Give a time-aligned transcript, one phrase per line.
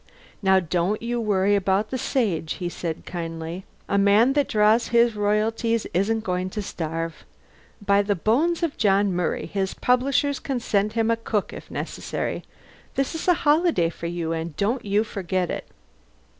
[0.41, 3.65] "Now don't you worry about the Sage," he said kindly.
[3.87, 7.23] "A man that draws his royalties isn't going to starve.
[7.85, 12.43] By the bones of John Murray, his publishers can send him a cook if necessary!
[12.95, 15.67] This is a holiday for you, and don't you forget it."